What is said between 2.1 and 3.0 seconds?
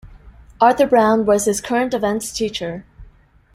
teacher.